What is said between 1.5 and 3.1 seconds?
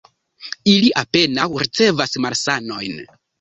ricevas malsanojn.